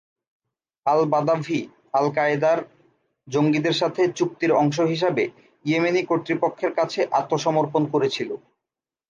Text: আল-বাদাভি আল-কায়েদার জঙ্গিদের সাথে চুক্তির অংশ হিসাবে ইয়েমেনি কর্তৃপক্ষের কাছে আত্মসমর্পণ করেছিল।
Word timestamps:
আল-বাদাভি 0.85 1.59
আল-কায়েদার 1.93 2.59
জঙ্গিদের 3.27 3.75
সাথে 3.81 4.01
চুক্তির 4.17 4.51
অংশ 4.53 4.77
হিসাবে 4.91 5.23
ইয়েমেনি 5.65 6.01
কর্তৃপক্ষের 6.05 6.71
কাছে 6.75 6.99
আত্মসমর্পণ 7.19 7.83
করেছিল। 7.93 8.29